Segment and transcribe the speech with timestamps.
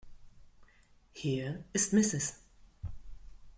[1.11, 2.33] Hier ist Mrs.